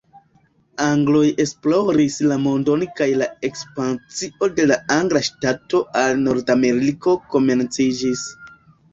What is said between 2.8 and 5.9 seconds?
kaj la ekspansio de la angla ŝtato